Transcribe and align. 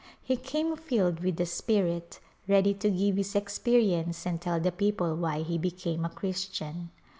He 0.23 0.35
came 0.35 0.75
filled 0.77 1.19
with 1.19 1.35
the 1.35 1.45
Spirit, 1.45 2.19
ready 2.47 2.73
to 2.73 2.89
give 2.89 3.17
his 3.17 3.35
experience 3.35 4.25
and 4.25 4.41
tell 4.41 4.59
the 4.59 4.71
people 4.71 5.13
why 5.15 5.43
he 5.43 5.59
became 5.59 6.05
a 6.05 6.09
Christian. 6.09 6.89